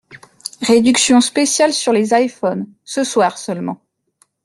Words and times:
Réduction 0.63 1.21
spéciale 1.21 1.73
sur 1.73 1.93
les 1.93 2.11
iphones, 2.15 2.65
ce 2.83 3.03
soir 3.03 3.37
seulement. 3.37 3.79